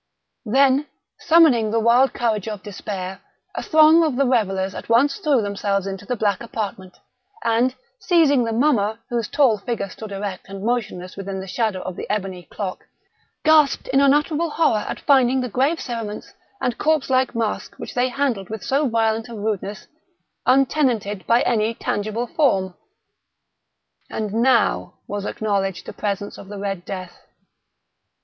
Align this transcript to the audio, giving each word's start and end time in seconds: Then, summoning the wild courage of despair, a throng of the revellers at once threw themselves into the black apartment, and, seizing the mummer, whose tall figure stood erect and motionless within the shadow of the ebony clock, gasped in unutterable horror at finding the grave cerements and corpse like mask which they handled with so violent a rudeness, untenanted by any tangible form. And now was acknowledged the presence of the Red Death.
Then, 0.47 0.87
summoning 1.19 1.69
the 1.69 1.79
wild 1.79 2.11
courage 2.11 2.47
of 2.47 2.63
despair, 2.63 3.21
a 3.53 3.61
throng 3.61 4.03
of 4.03 4.15
the 4.15 4.25
revellers 4.25 4.73
at 4.73 4.89
once 4.89 5.19
threw 5.19 5.43
themselves 5.43 5.85
into 5.85 6.07
the 6.07 6.15
black 6.15 6.41
apartment, 6.41 6.97
and, 7.43 7.75
seizing 7.99 8.43
the 8.43 8.51
mummer, 8.51 8.97
whose 9.11 9.27
tall 9.27 9.59
figure 9.59 9.89
stood 9.89 10.11
erect 10.11 10.49
and 10.49 10.63
motionless 10.65 11.15
within 11.15 11.39
the 11.39 11.45
shadow 11.47 11.83
of 11.83 11.95
the 11.95 12.09
ebony 12.09 12.41
clock, 12.51 12.87
gasped 13.45 13.89
in 13.89 14.01
unutterable 14.01 14.49
horror 14.49 14.83
at 14.89 14.99
finding 14.99 15.39
the 15.41 15.49
grave 15.49 15.79
cerements 15.79 16.33
and 16.59 16.79
corpse 16.79 17.11
like 17.11 17.35
mask 17.35 17.75
which 17.75 17.93
they 17.93 18.09
handled 18.09 18.49
with 18.49 18.63
so 18.63 18.89
violent 18.89 19.29
a 19.29 19.35
rudeness, 19.35 19.85
untenanted 20.47 21.27
by 21.27 21.43
any 21.43 21.75
tangible 21.75 22.25
form. 22.25 22.73
And 24.09 24.33
now 24.33 24.95
was 25.07 25.25
acknowledged 25.27 25.85
the 25.85 25.93
presence 25.93 26.39
of 26.39 26.47
the 26.47 26.57
Red 26.57 26.85
Death. 26.85 27.21